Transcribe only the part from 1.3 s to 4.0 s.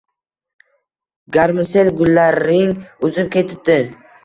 Garmsel gullaring uzib ketibdi.